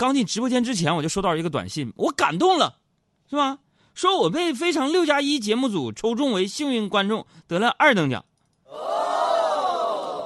[0.00, 2.78] 刚进直播间之前，我就收到一个短信，我感动了，
[3.28, 3.58] 是吧？
[3.92, 8.24] 说我被《非常六加一》节目组抽中为幸运观众，得了二等奖。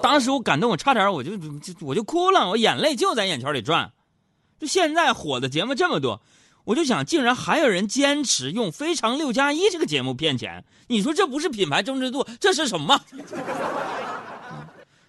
[0.00, 1.32] 当时我感动，我差点我就
[1.80, 3.90] 我就哭了，我眼泪就在眼圈里转。
[4.60, 6.22] 就现在火的节目这么多，
[6.67, 13.01] 我就想，竟然还有人坚持用《非常六加一》这个节目骗钱，你说这不是品牌忠实度，这是什么？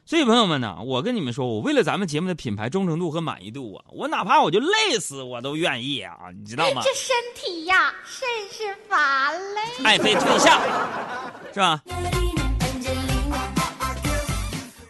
[0.08, 6.84] 所以朋友们呢，我跟你们说，我为了咱们节目的品牌忠诚度和满意度啊，我哪怕我就累死我都愿意啊，你知道吗？
[6.86, 9.84] 这身体呀，甚是乏累。
[9.84, 10.62] 爱妃退下，
[11.52, 11.82] 是吧？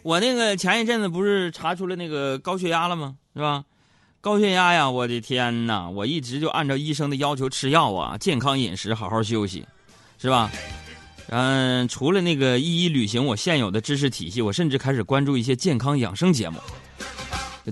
[0.03, 3.15] 我那个前一阵子不是查出了那个高血压了吗？
[3.33, 3.63] 是吧？
[4.19, 5.87] 高血压呀，我的天哪！
[5.87, 9.65] 我一直就按照医生的要求吃药啊，健康饮食，好好休息，
[10.17, 10.51] 是吧？
[11.29, 16.59] 嗯，除了那个一一履行我现有的知识体系，我甚至开始关注一些健康养生节目。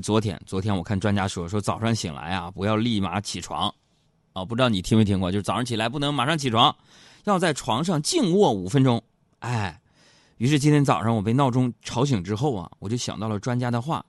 [0.02, 3.72] 昨天，昨天我看专家说，说早上醒来啊，不要立马起床，
[4.34, 5.32] 啊，不知道你听没听过？
[5.32, 6.76] 就是早上起来不能马上起床，
[7.26, 9.00] 要在床上静卧五分钟。
[9.38, 9.80] 哎，
[10.38, 14.04] 于是今天早上我被闹钟吵醒之后啊，我就想到了专家的话，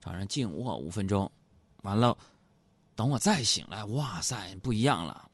[0.00, 1.30] 早上静卧五分钟，
[1.82, 2.18] 完了，
[2.96, 5.30] 等我再醒来，哇塞，不一样了，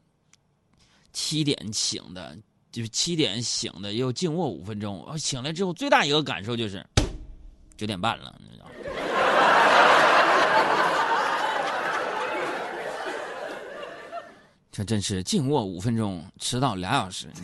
[1.14, 2.36] 七点醒的。
[2.70, 5.04] 就是七点醒的，又静卧五分钟。
[5.08, 6.84] 我醒来之后，最大一个感受就是
[7.76, 8.66] 九点半了，你知道？
[14.70, 17.26] 这真是静卧五分钟，迟到俩小时。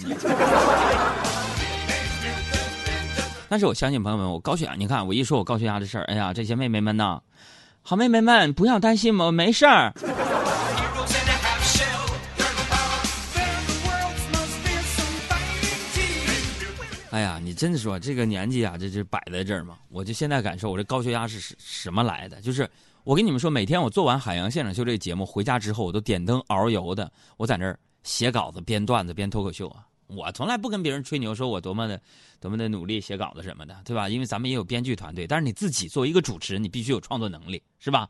[3.49, 7.21] 但是我相信朋友们，我高血压，你看我一说我高血压的事儿，哎呀，这些妹妹们呐，
[7.83, 9.93] 好妹妹们不要担心我，没事儿。
[17.55, 19.79] 真的说这个年纪啊，这就摆在这儿嘛。
[19.89, 22.41] 我就现在感受，我这高血压是什什么来的？
[22.43, 22.69] 就是
[23.05, 29.87] 我跟你们说，每天我做完《海洋现场秀》这节目回家之后，我都点灯熬油的，我在那儿写稿子、编段子、编脱口秀啊。
[30.07, 32.01] 我从来不跟别人吹牛，说我多么的、
[32.39, 34.09] 多么的努力写稿子什么的，对吧？
[34.09, 38.09] 因为咱们也有编剧团队，但是你自己作为一个主持人，你必须有创作能力，是吧？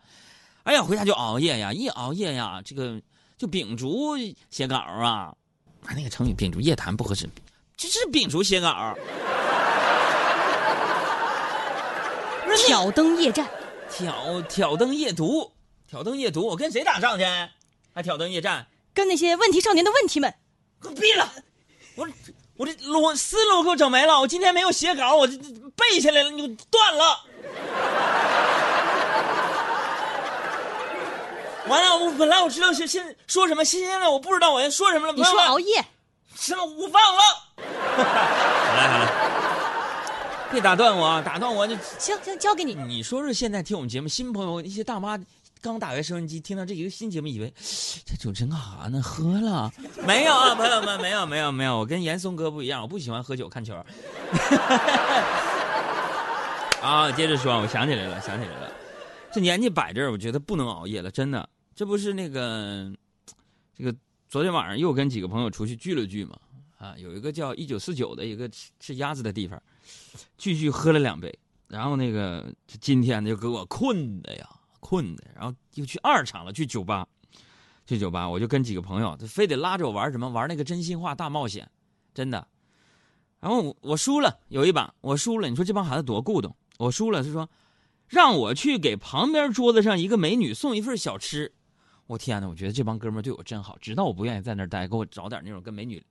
[0.64, 3.00] 哎呀，回家就熬夜呀，一熬夜呀，这个
[3.38, 4.16] 就秉烛
[4.50, 5.34] 写稿啊。
[5.86, 7.28] 啊，那个成语“秉烛夜谈”不合适。
[7.76, 8.96] 这是秉烛写稿，
[12.56, 13.48] 挑灯夜战，
[13.90, 15.52] 挑挑灯夜读，
[15.88, 16.46] 挑灯夜读。
[16.46, 17.24] 我跟谁打仗去？
[17.94, 18.66] 还挑灯夜战？
[18.92, 20.34] 跟那些问题少年的问题们。
[20.82, 21.32] 给我闭了！
[21.96, 22.08] 我
[22.56, 24.20] 我这我思路给我整没了。
[24.20, 25.36] 我今天没有写稿，我这
[25.76, 27.20] 背下来了，你断了。
[31.66, 35.12] 完了，我本来我知道是现说什么，现在我不知道我要说什么了。
[35.12, 35.84] 你说熬夜？
[36.36, 36.64] 什么？
[36.64, 37.22] 我忘了。
[37.96, 39.23] 好了，好嘞，
[40.50, 42.74] 别打断我，打断我就行行，交给你。
[42.74, 45.18] 你说说，现在听我们节目新朋友，一些大妈
[45.60, 47.52] 刚打开收音机，听到这一个新节目，以为
[48.04, 49.02] 这主持人干啥呢？
[49.02, 49.72] 喝了？
[50.06, 51.78] 没有啊，朋友们，没有，没有，没有。
[51.78, 53.74] 我跟严嵩哥不一样，我不喜欢喝酒看球。
[56.80, 58.70] 啊，接着说，我想起来了，想起来了，
[59.32, 61.48] 这年纪摆这儿，我觉得不能熬夜了，真的。
[61.74, 62.92] 这不是那个，
[63.76, 63.92] 这个
[64.28, 66.38] 昨天晚上又跟几个朋友出去聚了聚嘛。
[66.78, 69.60] 啊，有一个叫一九四九的一个吃鸭子的地方，
[70.36, 71.32] 继续喝了两杯，
[71.68, 74.48] 然后那个今天就给我困的呀，
[74.80, 77.06] 困的，然后又去二场了，去酒吧，
[77.86, 81.70] 去酒吧，我就跟几个朋友，他非得拉着我玩什么，玩那个真心话大冒险，
[82.12, 82.46] 真的，
[83.40, 87.48] 然后我我输了，有一把我输了，你说这帮孩子多固懂，我输了，他说
[88.06, 91.52] 让我去给旁边桌子上一个美女送一份小吃，
[92.06, 96.04] 我天哪，我觉得这帮哥们对我真好，知道我不愿意在那儿待，给我找点那种跟美女。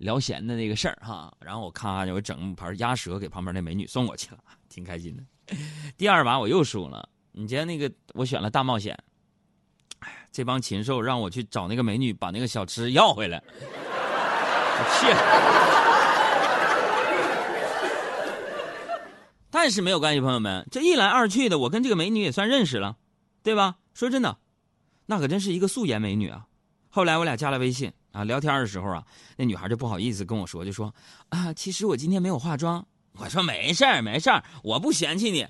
[0.00, 4.38] 聊闲的那个事儿哈，然后我咔就整盘鸭舌给旁边那美女送过去了，
[4.70, 5.22] 挺开心的。
[5.96, 8.98] 第二把我又输了，你觉得那个我选了大冒险，
[9.98, 13.42] 哎，这帮禽兽让我去找那个美女把那个小吃要回来，
[14.78, 15.06] 我去。
[19.52, 22.96] 但是没有关系，朋友们，这一来二去的，我跟这个美女也算认识了，
[23.42, 23.76] 对吧？
[23.92, 24.38] 说真的，
[25.06, 26.46] 那可真是一个素颜美女啊。
[26.88, 27.92] 后来我俩加了微信。
[28.12, 29.04] 啊，聊天的时候啊，
[29.36, 30.94] 那女孩就不好意思跟我说，就说
[31.28, 32.86] 啊，其实我今天没有化妆。
[33.18, 35.46] 我说没事儿，没事儿，我不嫌弃你。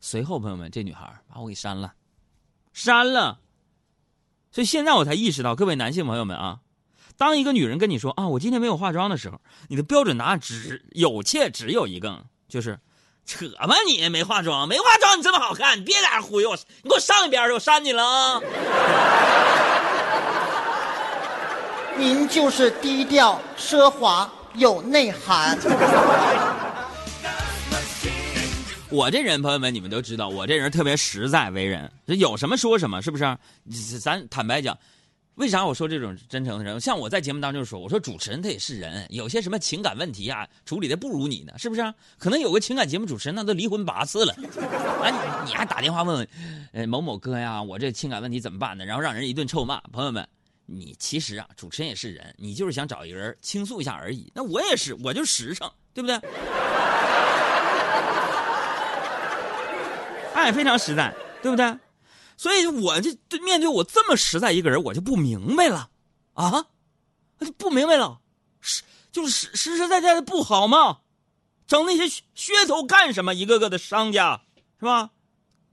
[0.00, 1.94] 随后，朋友们，这女孩把我给删了，
[2.72, 3.40] 删了。
[4.52, 6.60] 所以现在我才意识到，各位男性朋友们啊，
[7.16, 12.78] 当一个女人跟你说啊，我今天没有化妆的时候，你的标准答案只有且只有一个，就是
[13.24, 18.40] 扯吧你没化妆，没化妆你这么好看，你别在这忽悠我，你给我上一边去，我删你了啊。
[21.98, 25.58] 您就是低调奢华有内涵。
[28.90, 33.36] 我这人，朋友们，你们都知道，我这人特别实在为人，这有什么说什么，是不是？
[33.98, 34.78] 咱坦白讲，
[35.34, 36.80] 为啥我说这种真诚的人？
[36.80, 41.82] 像我在节目当中说，我说主持人他也是人，有些什么情感问题啊，处理的不如你呢，是不是？
[42.18, 44.32] 可能有个情感节目主持人那都离婚八次了，
[45.02, 46.28] 啊，你还打电话问问，
[46.72, 48.84] 呃，某某哥呀，我这情感问题怎么办呢？
[48.84, 50.28] 然后让人一顿臭骂，朋友们。
[50.66, 54.30] 你其实啊，主持人也是人，你就是想找一个人倾诉一下而已。
[54.34, 56.16] 那我也是，我就实诚，对不对？
[60.34, 61.78] 哎，非常实在，对不对？
[62.36, 65.88] 所以我这面对我这么实在一个人，我就不明白了
[66.34, 66.66] 啊，
[67.40, 68.20] 就不明白了，
[68.60, 70.98] 实就是实实实在在的不好吗？
[71.66, 72.04] 整那些
[72.36, 73.34] 噱头干什么？
[73.34, 74.42] 一个个的商家
[74.78, 75.10] 是吧？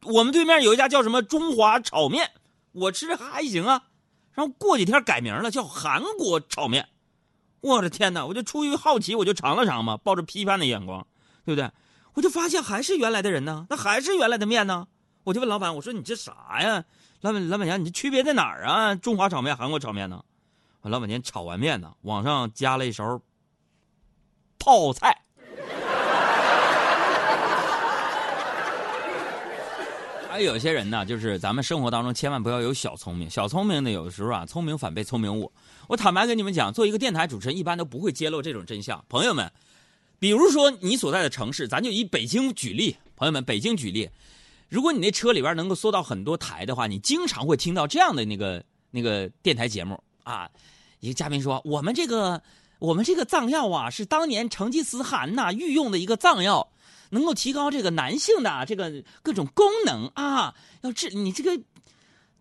[0.04, 2.32] 我们对面有一家叫什么中华炒面，
[2.72, 3.84] 我吃着还行啊。
[4.34, 6.90] 然后过几天改名了，叫韩国炒面。
[7.62, 8.26] 我的天哪！
[8.26, 11.08] 我就出于好奇，我就尝了尝嘛，抱着批判的眼光，
[11.46, 11.72] 对不对？
[12.16, 14.88] 我就发现还是原来的人呢，那还是原来的面呢。
[15.24, 16.84] 我就问老板，我说你这啥呀？
[17.22, 18.96] 老板老板娘，你这区别在哪儿啊？
[18.96, 20.26] 中华炒面、韩国炒面呢？
[20.82, 23.22] 老板娘炒完面呢，往上加了一勺
[24.60, 25.23] 泡菜。
[30.34, 33.30] 还有些人呢，就是咱们生活当中千万不要有小聪明。
[33.30, 35.52] 小聪明呢，有的时候啊，聪明反被聪明误。
[35.88, 39.06] 我坦白跟你们讲，做一个电台主持人，一般都不会揭露这种真相。
[39.08, 39.52] 朋友们，
[40.18, 42.98] 比如说你所在的城市，咱就以北京举例。
[43.16, 44.10] 朋友们，北京举例，
[44.70, 50.50] 如果你那车里边能够搜到很多台的话，你经常会听到这样的那个那个电台节目啊。
[51.00, 52.42] 一个嘉宾说：“我们这个
[52.80, 56.68] 我们这个藏药啊，是当年成吉思汗呐御用的一个藏药。”
[57.14, 61.58] 能够提高这个男性的这个各种功能啊，要治你这个，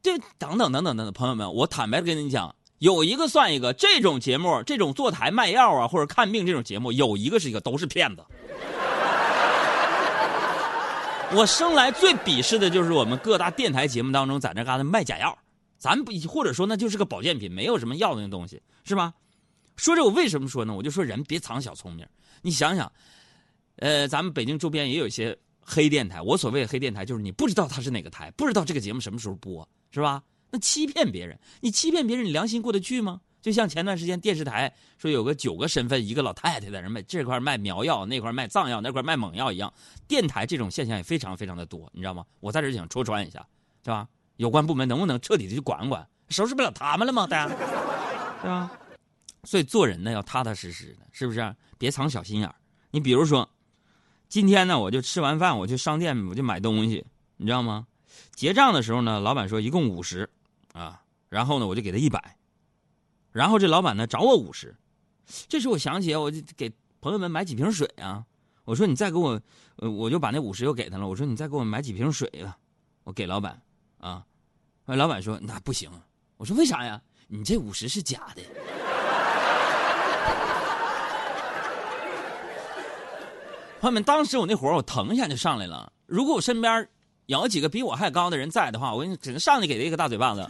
[0.02, 8.24] 对，等等等等等等，朋友们，我坦白的跟你讲，有一个算一个，这种节目，这种坐台卖药啊或者看病这种节目，有一个是一个都是骗子。
[11.34, 15.38] 我生来最鄙视的就是我们各大电台节目当中在那嘎达卖假药，
[15.78, 19.12] 咱不或者说那就是个保健品，没有什么药的那东西，是吧？
[19.76, 20.74] 说这我为什么说呢？
[20.74, 22.06] 我就说人别藏小聪明，
[22.42, 22.90] 你想想。
[23.76, 26.20] 呃，咱们北京周边也有一些黑电台。
[26.20, 30.22] 我所谓的黑电台，就是你不知道它是哪个台，不知道这个节目什么时候播，是吧？
[30.50, 33.20] 那欺骗别人，你欺骗别人，你良心过得去吗？
[33.40, 39.72] 就像前段时间电视台说有个九个身份，一个老太太在那卖这块卖苗药，那块卖藏药，那块卖猛药一样。
[40.06, 42.24] 电台这种现象也非常非常的多，你知道吗？
[42.40, 43.44] 我在这想戳穿一下，
[43.82, 44.06] 是吧？
[44.36, 46.06] 有关部门能不能彻底的去管管？
[46.28, 47.26] 收拾不了他们了吗？
[47.26, 47.54] 大家，
[48.42, 48.70] 对吧？
[49.44, 51.56] 所以做人呢要踏踏实实的，是不是？
[51.78, 52.54] 别藏小心眼
[52.90, 53.48] 你比如说。
[54.32, 57.04] 今天呢，我就吃完饭，我去商店，我就买东西，
[57.36, 57.86] 你知道吗？
[58.34, 60.26] 结账的时候呢，老板说一共五十，
[60.72, 62.38] 啊，然后呢，我就给他一百，
[63.30, 64.74] 然后这老板呢找我五十，
[65.48, 68.24] 这时我想起我就给朋友们买几瓶水啊，
[68.64, 69.38] 我说你再给我，
[69.76, 72.56] 呃，我就把那五十又给他了，我说你再给我买几瓶水吧，
[73.04, 73.60] 我给老板，
[73.98, 74.24] 啊，
[74.86, 75.90] 老板说那不行，
[76.38, 76.98] 我说为啥呀？
[77.28, 78.42] 你这五十是假的。
[83.82, 85.92] 朋友们，当时我那火我腾一下就上来了。
[86.06, 86.88] 如果我身边
[87.26, 90.48] 有几个比我还高的人在的话，我只能上去给他一个大嘴巴子。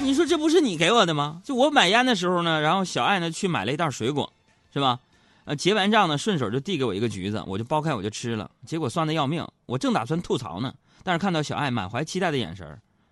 [0.00, 1.42] 你说这不是你给我的吗？
[1.44, 4.32] 就我买烟的时候呢，然后小爱呢去买了一袋水果，
[4.72, 4.98] 是吧？
[5.44, 8.50] 呃，结完账呢，顺手就递给我一个橘子，我就剥开我就吃了。
[8.64, 10.72] 结果酸的要命，我正打算吐槽呢，
[11.02, 12.66] 但是看到小爱满怀期待的眼神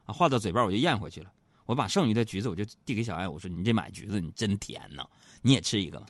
[0.07, 1.27] 啊，话到嘴巴我就咽回去了。
[1.67, 5.05] 我把剩余的橘子我就递给小爱，我说：“你这买橘子你真甜呐，
[5.43, 6.07] 你也吃一个吧。”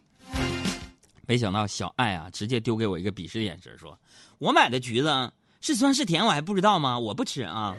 [1.32, 3.98] 没想到小爱啊，直接丢给我一个鄙视的眼神，说
[4.36, 6.98] ：“我买的橘子是酸是甜，我还不知道吗？
[6.98, 7.74] 我不吃啊。”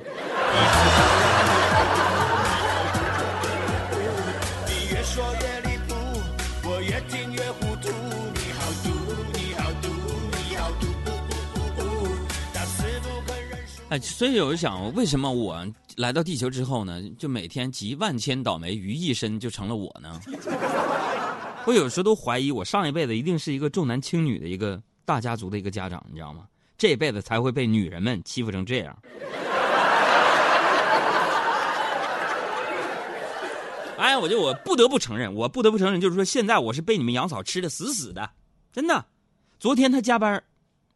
[13.89, 15.63] 哎，所以我就想，为什么我
[15.97, 20.19] 来到地球之后呢，就每天集万千倒霉于一身，就成了我呢？
[21.65, 26.45] 我有时候都怀疑，我上一辈子一定是一个重男轻女的一个大家族的一个家长，你知道吗？
[26.77, 28.97] 这一辈子才会被女人们欺负成这样。
[33.97, 38.29] 哎，我就我不得不承认，我不得不承认，就是说现在我是被你们杨嫂吃的死死的，
[38.73, 39.05] 真的。
[39.57, 40.43] 昨天他加班，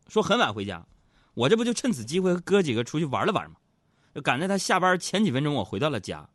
[0.09, 0.85] 说很晚回家，
[1.33, 3.55] 我这不就趁此机会和哥几个出去玩了玩吗？
[4.13, 6.27] 就赶在他下班前几分钟，我回到了家。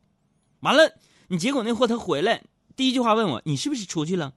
[0.61, 0.91] 完了，
[1.29, 2.43] 你结果那货他回来。
[2.77, 4.33] 第一句话问我：“你是不是出去了？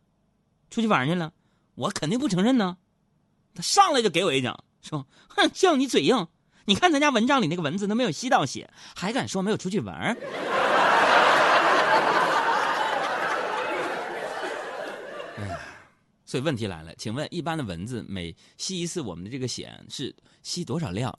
[0.70, 1.32] 出去玩去了？”
[1.75, 2.77] 我肯定不承认呢。
[3.54, 6.27] 他上来就给我一掌，说：“哼，叫你嘴硬！
[6.65, 10.18] 你看咱家蚊帐里那个蚊子都没有吸到血，还敢说没有出去玩？
[16.25, 21.15] ”，所以问题来了，请问一般的蚊子每吸一次我们的这个血是吸多少量？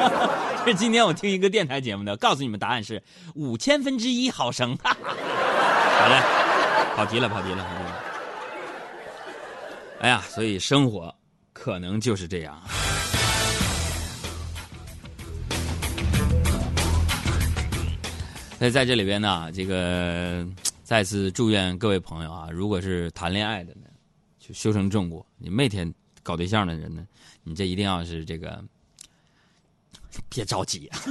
[0.64, 3.02] 是今天我听一个电台节目的，告诉你们答案是
[3.34, 4.76] 五千分之一毫升。
[4.84, 6.22] 好嘞，
[6.96, 8.02] 跑题了，跑题了，跑题了。
[10.00, 11.14] 哎呀，所以生活
[11.52, 12.58] 可能就是这样。
[18.58, 20.42] 那在这里边呢，这个
[20.84, 23.82] 再次祝愿各位朋友啊，如果是谈恋爱的呢，
[24.38, 27.06] 就修成正果；你每天搞对象的人呢，
[27.42, 28.64] 你这一定要是这个，
[30.30, 30.98] 别着急、啊。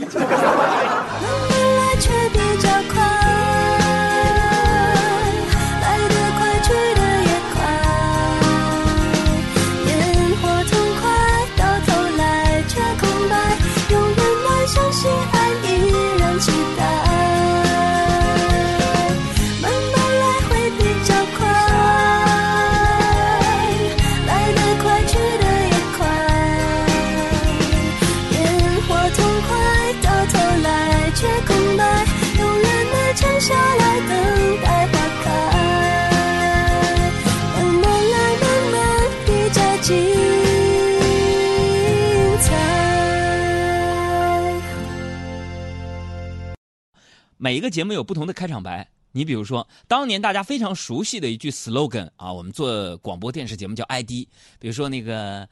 [47.46, 48.90] 每一个节目有不同的开场白。
[49.12, 54.10] 你比如说，当年大家非常熟悉的一句 slogan 啊，我们做广播电视节目叫 ID。
[54.58, 55.48] 比如说那个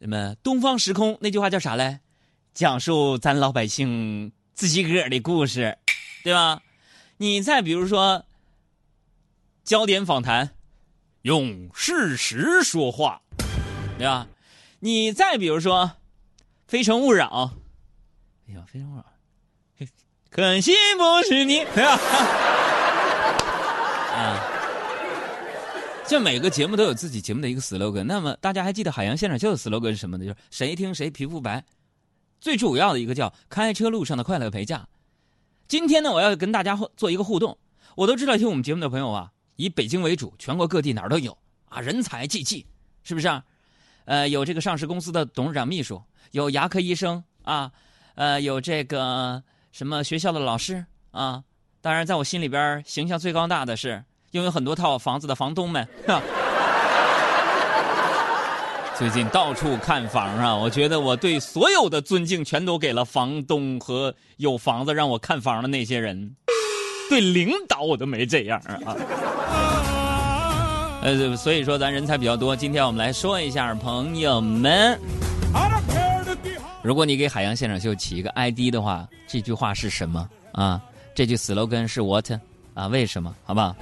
[0.00, 2.00] 什么“东方时空”那句话叫啥嘞？
[2.52, 5.78] 讲述咱老百姓自己个儿的故事，
[6.24, 6.62] 对吧？
[7.18, 8.26] 你再比如说，
[9.62, 10.50] 焦点访谈，
[11.22, 13.22] 用事实说话，
[13.96, 14.26] 对吧？
[14.80, 15.84] 你再比如说，
[16.66, 17.54] 《非诚勿扰》，
[18.50, 19.02] 哎呀，《非诚勿扰》。
[20.30, 21.98] 可惜不是你，对吧？
[24.14, 24.38] 啊，
[26.06, 28.04] 就每个节目都有自己节目的一个 slogan。
[28.04, 30.24] 那么大家还记得海洋现场秀的 slogan 是什么呢？
[30.24, 31.64] 就是谁听谁皮肤白。
[32.40, 34.86] 最主要的一个叫开车路上的快乐陪驾。
[35.66, 37.58] 今天呢，我要跟大家做一个互动。
[37.96, 41.36] 我都知道听我们节目的朋友啊，以北京为主，全国各地哪儿都有
[41.68, 42.64] 啊，人才济济，
[43.02, 43.42] 是不是啊？
[44.04, 47.72] 呃，有这个上市公司的董事长秘书，有牙科医生啊，
[48.14, 51.42] 呃，有这个什么学校的老师啊。
[51.80, 55.88] 当然，在我心里边，形象最高大的是拥有很多套房子的房东们。
[58.98, 66.36] 最近到处看房啊，我觉得我对所有的尊敬全都给了房东和有房子让我看房的那些人，
[67.08, 68.94] 对领导我都没这样啊。
[71.02, 75.00] 呃，所以说咱人才比较多，今天我们来说一下，朋友们，
[76.82, 80.80] 如果你给海洋现场秀起一个 ID 的话，这句话是什么啊？
[81.14, 82.30] 这句 slogan 是 what
[82.74, 82.86] 啊？
[82.86, 83.34] 为什么？
[83.44, 83.76] 好不好？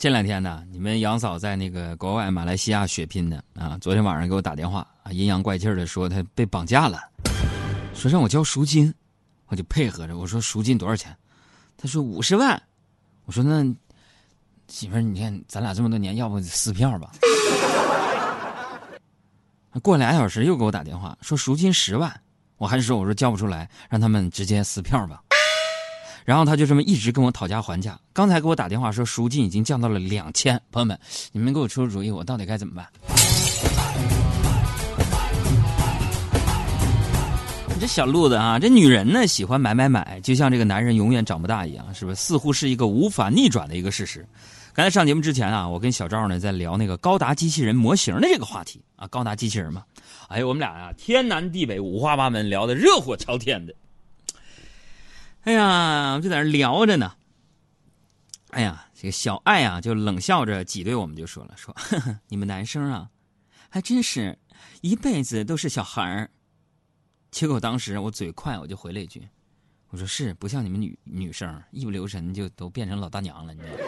[0.00, 3.76] 这两天呢，你们杨嫂在那个国外马来西亚血拼呢啊！
[3.82, 6.98] 昨天晚上给我打电话啊，阴阳怪气的说她被绑架了，
[7.94, 8.94] 说让我交赎金，
[9.48, 11.14] 我就配合着我说赎金多少钱？
[11.76, 12.62] 她说五十万，
[13.26, 13.62] 我说那
[14.68, 17.12] 媳妇儿，你看咱俩这么多年，要不撕票吧？
[19.82, 22.10] 过俩小时又给我打电话说赎金十万，
[22.56, 25.22] 我还是说我说交不出来，让他们直接撕票吧。
[26.24, 27.98] 然后他就这么一直跟我讨价还价。
[28.12, 30.98] 刚才给我打电话说赎金已经降到了两千，朋友们，
[31.32, 32.86] 你们给我出出主意，我到底该怎么办？
[37.80, 42.14] 这小路子啊，这女人呢喜欢买买买，就像这个男人永远长不大一样，是不是？
[42.20, 44.26] 似乎是一个无法逆转的一个事实。
[44.74, 49.82] 刚才上节目之前啊，我跟小赵呢在聊那个高达机器人模型的这个话题啊，高达机器人嘛，
[50.28, 53.74] 哎，我们俩呀天南地北五花八门聊的热火朝天的。
[55.44, 57.14] 哎呀，我就在那聊着呢。
[58.50, 63.08] 哎呀，这个小爱啊，就冷笑着挤兑我们，就说了：“说呵呵你们男生啊，
[63.68, 64.38] 还真是
[64.82, 66.30] 一辈子都是小孩儿。”
[67.30, 69.26] 结果当时我嘴快，我就回了一句
[69.90, 73.84] ：“我说是，不像你们女女生，一不留神就都变成老大娘了。”你知道吗？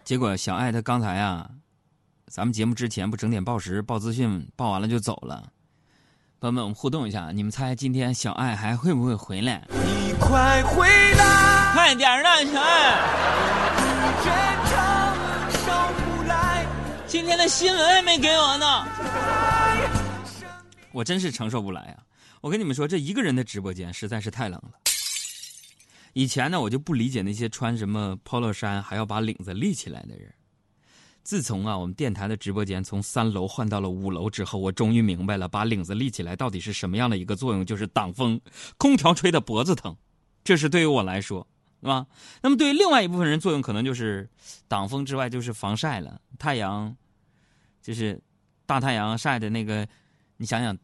[0.04, 1.50] 结果小爱她刚才啊，
[2.26, 5.52] 咱们节目之前不整点报时、报资讯，报完了就走了。
[6.40, 9.62] 朋友们，我们互动一下，你们猜今天小爱还会不会回来？
[9.70, 11.72] 你快回来！
[11.74, 12.96] 快点儿的，小爱！
[17.06, 18.86] 今天的新闻还没给我呢，
[20.92, 22.00] 我真是承受不来啊！
[22.40, 24.70] 我跟你们说，这一个人的直播间实在是太冷了。
[26.14, 30.32] 以前呢，我就不理解那些穿什么 polo 衫还要把领子立起来的人。
[31.22, 38.40] 自从啊，我们电台的直播间从三楼换到了五楼之后，我终于明白了，把领子立起来到底是什么样的一个作用，就是挡风。
[38.78, 39.96] 空调吹的脖子疼，
[40.42, 41.46] 这是对于我来说，
[41.80, 42.06] 是吧？
[42.42, 44.28] 那么对于另外一部分人，作用可能就是
[44.66, 46.20] 挡风之外就是防晒了。
[46.38, 46.96] 太阳，
[47.82, 48.20] 就是
[48.66, 49.86] 大太阳晒的那个，
[50.38, 50.76] 你想想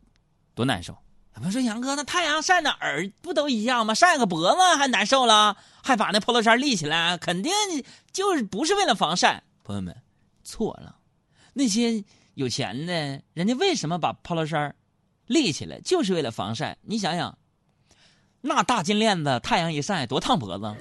[0.54, 0.92] 多难受。
[1.34, 3.94] 有朋友说杨哥，那太阳晒哪儿不都一样吗？
[3.94, 7.52] 晒个脖子还难受了，还把那 polo 衫立起来，肯定
[8.12, 9.42] 就是不是为了防晒。
[9.62, 9.94] 朋友们，
[10.46, 10.96] 错了，
[11.52, 14.74] 那些有钱的人家为什么把 polo 衫
[15.26, 16.78] 立起来，就是为了防晒。
[16.82, 17.36] 你想想，
[18.40, 20.74] 那大金链子，太阳一晒多烫脖子。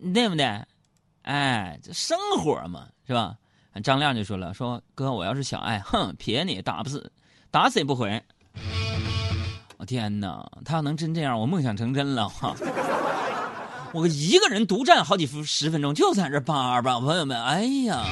[0.14, 0.64] 对不对？
[1.22, 3.36] 哎，这生活嘛，是吧？
[3.82, 7.12] 张亮就说了：“说哥，我要是小爱，哼，撇你打不死，
[7.50, 8.22] 打死也不回。”
[9.78, 12.56] 我天哪，他要能真这样，我梦想成真了哈！
[13.92, 18.04] 我一个人独占好几分十分钟，就在这叭叭，朋友们，哎呀！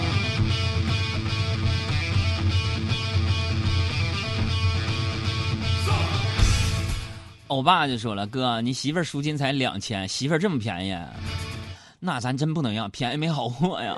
[7.48, 10.96] 欧巴就说了：“哥，你媳妇儿赎金才两千，媳妇儿这么便宜，
[12.00, 13.94] 那咱真不能要，便宜没好货呀。”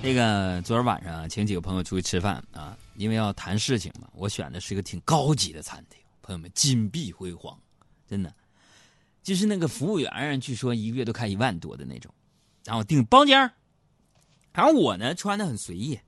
[0.00, 7.58] 这个昨儿晚上请几个朋友出去吃饭啊，因为要谈事情嘛，我选的是一个挺高级的餐厅，朋友们金碧辉煌，
[8.08, 8.32] 真的，
[9.22, 12.14] 就是那个服务员据说一个月都开一万多的那种，
[12.64, 13.38] 然后订包间
[14.52, 15.98] 然后我呢穿的很随意，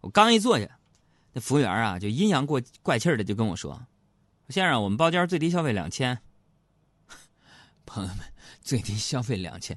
[0.00, 0.78] 我刚一坐下，
[1.32, 3.84] 那服务员啊就阴阳过怪气的就跟我说
[4.48, 6.18] ：“先生，我们包间最低消费两千。
[7.84, 8.20] ”朋友们，
[8.62, 9.76] 最低消费两千。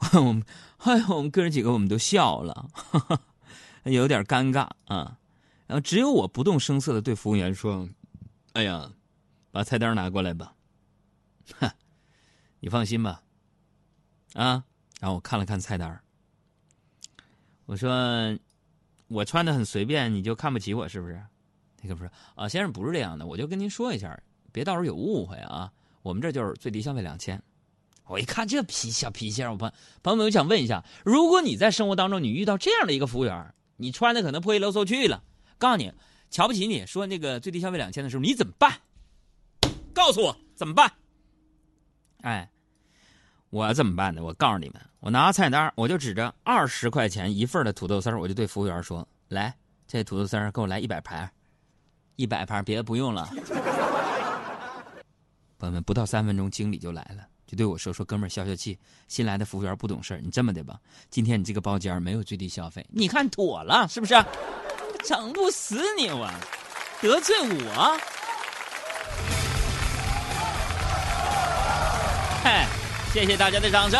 [0.14, 0.42] 我们，
[0.78, 3.20] 哎，我们哥几个我们都笑了，哈哈，
[3.84, 5.18] 有点尴尬啊。
[5.66, 7.88] 然后只有我不动声色的对服务员说
[8.54, 8.90] ：“哎呀，
[9.50, 10.54] 把菜单拿过来吧。”
[11.58, 11.74] 哈，
[12.60, 13.22] 你放心吧，
[14.34, 14.64] 啊。
[15.00, 16.00] 然后我看了看菜单，
[17.66, 18.38] 我说
[19.08, 21.22] ：“我穿的很随便，你就看不起我是不是？”
[21.82, 24.18] 那个不是啊，先生不是这样的，我就跟您说一下，
[24.52, 25.72] 别到时候有误会啊。
[26.02, 27.42] 我们这就是最低消费两千。
[28.08, 29.70] 我一看这脾小脾气，我朋
[30.02, 35.22] 朋友们，我想问一下，如果你在生活当中你遇到这样的一个服务员，你穿的可能破衣漏嗖去了，
[35.58, 35.92] 告诉你
[36.30, 38.72] 瞧不起你，说那个最低消费两千的时候，你怎么办？
[39.92, 40.90] 告诉我怎么办？
[42.22, 42.50] 哎，
[43.50, 44.22] 我怎么办呢？
[44.22, 49.54] 我告诉你们，我拿菜单，我就指着二十块钱一份的土豆丝我就对服务员说：“来，
[49.86, 51.30] 这土豆丝给我来一百盘，
[52.16, 53.28] 一百盘，别的不用了。
[55.58, 57.26] ”朋友们，不到三分钟，经理就来了。
[57.48, 58.78] 就对我说：“说哥们儿，消消气。
[59.08, 64.14] 新来的服务员不懂事儿你这么的吧，今天你这个包间没有最低消费，你看妥了是不是？
[65.02, 66.30] 整不死你我，
[67.00, 67.98] 得罪我？
[72.44, 72.66] 嗨，
[73.14, 73.98] 谢谢大家的掌声。”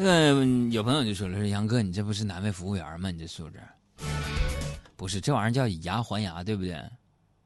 [0.00, 3.10] 那个有朋友就说了：“说杨哥，你这不是难为服务员吗？
[3.10, 3.60] 你这素质，
[4.94, 6.80] 不是这玩意儿叫以牙还牙，对不对？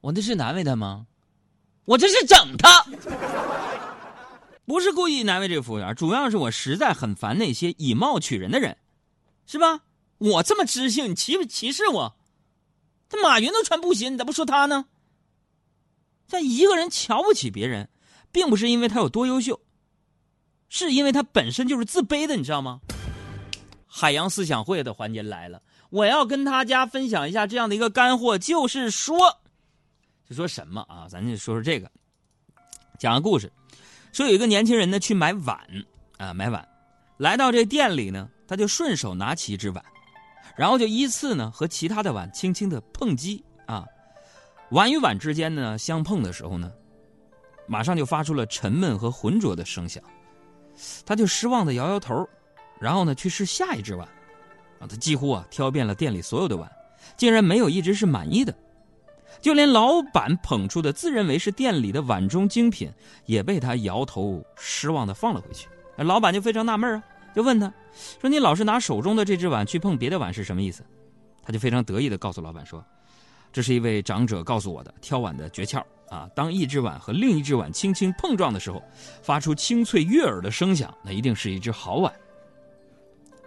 [0.01, 1.07] 我那是难为他吗？
[1.85, 2.85] 我这是整他，
[4.65, 8.77] 不是故意难为这个服务员，主要是我实在很烦那些以貌取人的人，
[9.47, 9.81] 是吧？
[10.19, 12.15] 我这么知性，你歧不歧视我？
[13.09, 14.85] 这马云都穿布鞋，你咋不说他呢？
[16.27, 17.89] 这一个人瞧不起别人，
[18.31, 19.59] 并不是因为他有多优秀。”
[20.75, 22.81] 是因为他本身就是自卑的，你知道吗？
[23.85, 29.15] 海洋思想会的环节来了，我要跟大家分享一下这样的一个干货，就是说，
[30.27, 31.07] 就说什么啊？
[31.07, 31.91] 咱就说说这个，
[32.97, 33.53] 讲个故事，
[34.11, 35.59] 说有一个年轻人呢去买碗
[36.17, 36.67] 啊，买碗，
[37.17, 39.85] 来到这店里呢，他就顺手拿起一只碗，
[40.57, 43.85] 然后就依次呢和其他的碗轻轻的碰击啊，
[44.71, 46.71] 碗与碗之间呢相碰的时候呢，
[47.67, 50.03] 马上就发出了沉闷和浑浊的声响。
[51.05, 52.27] 他就失望的摇摇头，
[52.79, 54.07] 然后呢去试下一只碗，
[54.79, 56.71] 啊，他几乎啊挑遍了店里所有的碗，
[57.15, 58.53] 竟然没有一只是满意的，
[59.41, 62.91] 就连老板捧出的自认为是店里的碗中精品，
[63.25, 65.67] 也被他摇头失望的放了回去。
[65.97, 67.03] 老板就非常纳闷啊，
[67.35, 67.71] 就问他，
[68.19, 70.83] 说你老是拿手中的这只碗去碰别的碗是什么意思？
[71.45, 72.83] 他就非常得意的告诉老板说，
[73.53, 75.81] 这是一位长者告诉我的挑碗的诀窍。
[76.09, 78.83] 啊，当一只碗和另一只碗轻轻碰撞的时候，
[79.23, 82.13] 发出清脆悦耳的声响，那一定是一只好碗。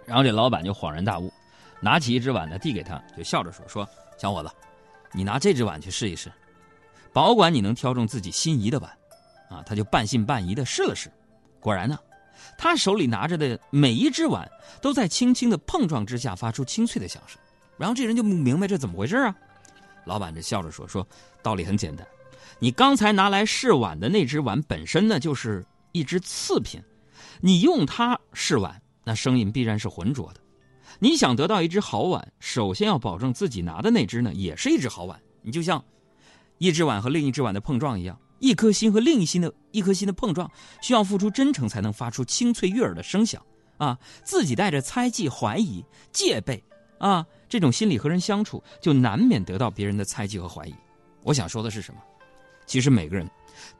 [0.05, 1.31] 然后这老板就恍然大悟，
[1.79, 4.49] 拿起一只碗呢递给他，就笑着说：“说小伙子，
[5.13, 6.29] 你拿这只碗去试一试，
[7.13, 8.91] 保管你能挑中自己心仪的碗。”
[9.49, 11.09] 啊，他就半信半疑的试了试，
[11.61, 11.97] 果然呢，
[12.57, 14.45] 他手里拿着的每一只碗
[14.81, 17.39] 都在轻轻的碰撞之下发出清脆的响声。
[17.77, 19.33] 然后这人就不明白这怎么回事啊？
[20.07, 21.05] 老板这笑着说：“说
[21.43, 22.07] 道理很简单，
[22.57, 26.81] 你刚才拿来试碗的那只碗本身呢就是一只次品，
[27.41, 30.39] 你用它试碗，那声音必然是浑浊的。
[30.99, 35.21] 你想得到一只好碗，首先要保证自己拿的那只呢也是一只好碗。
[35.43, 35.83] 你就像
[36.57, 40.49] 一只碗和另一只碗的碰撞一样，一颗心和另一心的一颗心的碰撞，
[40.81, 43.41] 需要付出真诚才能发出清脆悦耳的声响
[43.77, 43.97] 啊！
[44.23, 46.63] 自己带着猜忌、怀疑、戒备
[46.97, 50.75] 啊，这种心理和人相处，就难免得到别人的猜忌和怀疑。
[51.23, 51.99] 我想说的是什么？
[52.65, 53.29] 其实每个人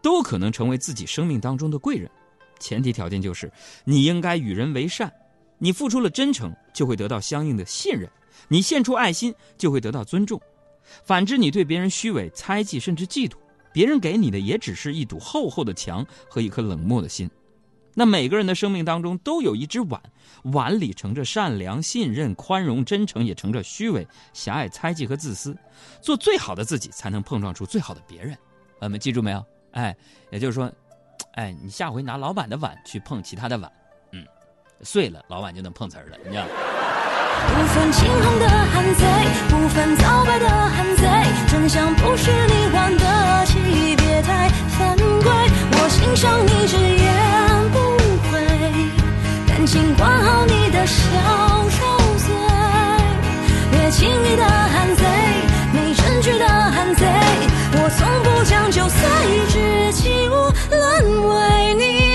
[0.01, 2.09] 都可能成为自己生命当中的贵人，
[2.59, 3.51] 前提条件就是
[3.83, 5.11] 你应该与人为善。
[5.59, 8.07] 你付出了真诚，就会得到相应的信任；
[8.47, 10.39] 你献出爱心，就会得到尊重。
[11.03, 13.33] 反之，你对别人虚伪、猜忌，甚至嫉妒，
[13.73, 17.29] 别人给你的也只是一堵厚厚的墙和一颗冷漠的心。
[17.99, 19.99] 那每个人的生命当中都有一只碗，
[20.43, 25.57] 碗里盛着善良、信任、宽容、真诚，也盛着虚伪、狭隘、猜忌和自私。
[25.99, 28.37] 做最好的自己，才能碰撞出最好的别人。
[28.79, 29.43] 我们记住没有？
[29.73, 29.97] 哎，
[30.29, 30.71] 也就是说，
[31.33, 33.71] 哎，你下回拿老板的碗去碰其他的碗，
[34.11, 34.23] 嗯，
[34.83, 36.45] 碎了，老板就能碰瓷儿了，你知道。
[37.47, 39.05] 不分青红的汉贼，
[39.49, 41.07] 不分皂白的汉贼，
[41.47, 43.57] 真相不是你玩得起，
[43.95, 45.31] 别太犯规。
[45.71, 47.79] 我欣赏你直言不
[48.29, 48.39] 会，
[49.47, 50.95] 感情管好你的小
[51.69, 51.79] 受
[52.17, 52.33] 罪，
[53.71, 55.03] 别轻易的喊贼，
[55.73, 57.05] 没证据的喊贼，
[57.73, 58.99] 我从不讲究随
[59.49, 60.33] 之起舞，
[60.69, 62.06] 沦为你。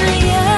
[0.00, 0.49] 赏